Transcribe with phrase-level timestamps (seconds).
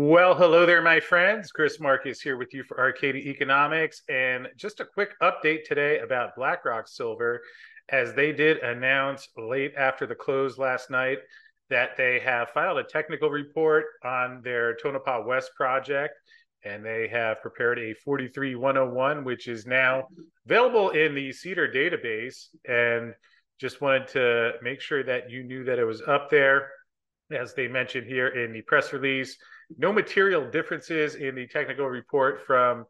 [0.00, 1.50] Well, hello there, my friends.
[1.50, 4.02] Chris Marcus here with you for Arcadia Economics.
[4.08, 7.42] And just a quick update today about Blackrock Silver,
[7.88, 11.18] as they did announce late after the close last night
[11.68, 16.14] that they have filed a technical report on their Tonopah West project.
[16.64, 20.06] And they have prepared a 43101, which is now
[20.46, 22.50] available in the SEDAR database.
[22.68, 23.14] And
[23.58, 26.70] just wanted to make sure that you knew that it was up there.
[27.30, 29.36] As they mentioned here in the press release,
[29.76, 32.86] no material differences in the technical report from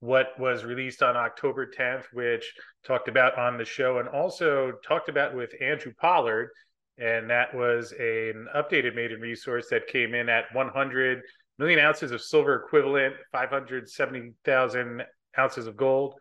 [0.00, 5.08] what was released on October 10th, which talked about on the show and also talked
[5.08, 6.48] about with Andrew Pollard.
[6.96, 11.20] And that was an updated maiden resource that came in at 100
[11.58, 15.02] million ounces of silver equivalent, 570,000
[15.38, 16.14] ounces of gold,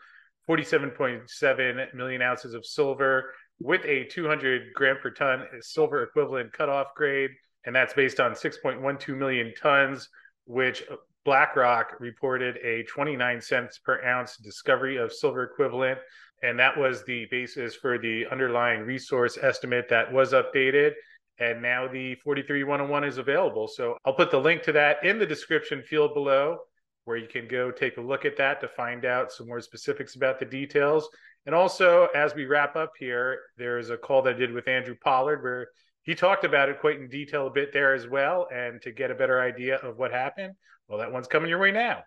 [0.47, 7.31] 47.7 million ounces of silver with a 200 gram per ton silver equivalent cutoff grade
[7.65, 10.09] and that's based on 6.12 million tons,
[10.45, 10.83] which
[11.23, 15.99] Blackrock reported a 29 cents per ounce discovery of silver equivalent.
[16.43, 20.93] And that was the basis for the underlying resource estimate that was updated.
[21.39, 23.67] And now the 43101 is available.
[23.67, 26.57] So I'll put the link to that in the description field below,
[27.05, 30.15] where you can go take a look at that to find out some more specifics
[30.15, 31.07] about the details.
[31.45, 34.95] And also, as we wrap up here, there's a call that I did with Andrew
[35.03, 35.67] Pollard where
[36.03, 38.47] he talked about it quite in detail a bit there as well.
[38.53, 40.55] And to get a better idea of what happened,
[40.87, 42.03] well, that one's coming your way now.